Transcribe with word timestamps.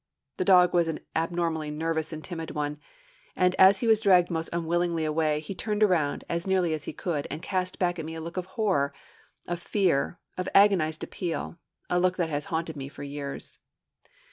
The 0.37 0.45
dog 0.45 0.73
was 0.73 0.87
an 0.87 1.01
abnormally 1.15 1.69
nervous 1.69 2.11
and 2.11 2.23
timid 2.23 2.49
one; 2.49 2.79
and 3.35 3.53
as 3.59 3.81
he 3.81 3.87
was 3.87 3.99
dragged 3.99 4.31
most 4.31 4.49
unwillingly 4.51 5.05
away, 5.05 5.41
he 5.41 5.53
turned 5.53 5.83
around, 5.83 6.23
as 6.27 6.47
nearly 6.47 6.73
as 6.73 6.85
he 6.85 6.91
could, 6.91 7.27
and 7.29 7.39
cast 7.43 7.77
back 7.77 7.99
at 7.99 8.05
me 8.05 8.15
a 8.15 8.19
look 8.21 8.35
of 8.35 8.47
horror, 8.57 8.95
of 9.47 9.61
fear, 9.61 10.17
of 10.39 10.49
agonized 10.55 11.03
appeal 11.03 11.59
a 11.87 11.99
look 11.99 12.17
that 12.17 12.31
has 12.31 12.45
haunted 12.45 12.75
me 12.75 12.87
for 12.89 13.03
years. 13.03 13.59